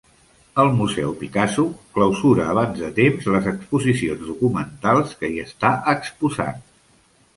El 0.61 0.69
Museu 0.77 1.11
Picasso 1.17 1.65
clausura 1.97 2.47
abans 2.53 2.81
de 2.85 2.89
temps 3.01 3.27
les 3.35 3.51
exposicions 3.53 4.25
documentals 4.33 5.15
que 5.23 5.31
hi 5.35 5.39
està 5.49 5.75
exposant 5.97 6.63